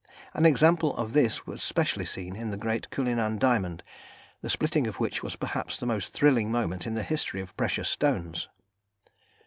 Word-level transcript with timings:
An 0.33 0.47
example 0.47 0.97
of 0.97 1.13
this 1.13 1.45
was 1.45 1.61
specially 1.61 2.05
seen 2.05 2.35
in 2.35 2.49
the 2.49 2.57
great 2.57 2.89
Cullinan 2.89 3.37
diamond, 3.37 3.83
the 4.41 4.49
splitting 4.49 4.87
of 4.87 4.95
which 4.99 5.21
was 5.21 5.35
perhaps 5.35 5.77
the 5.77 5.85
most 5.85 6.11
thrilling 6.11 6.49
moment 6.51 6.87
in 6.87 6.95
the 6.95 7.03
history 7.03 7.39
of 7.39 7.55
precious 7.55 7.87
stones. 7.89 8.49